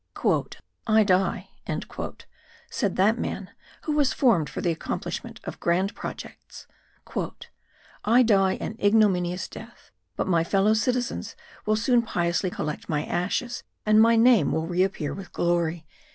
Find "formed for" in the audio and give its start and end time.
4.13-4.59